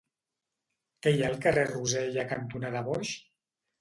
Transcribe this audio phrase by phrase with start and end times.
[1.03, 3.13] Què hi ha al carrer Rosella cantonada Boix?